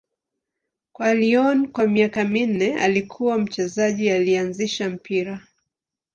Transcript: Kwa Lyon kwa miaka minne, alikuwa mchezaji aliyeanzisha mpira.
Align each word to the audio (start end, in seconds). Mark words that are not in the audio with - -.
Kwa 0.95 1.13
Lyon 1.13 1.67
kwa 1.71 1.87
miaka 1.87 2.23
minne, 2.23 2.79
alikuwa 2.79 3.37
mchezaji 3.37 4.09
aliyeanzisha 4.09 4.89
mpira. 4.89 5.47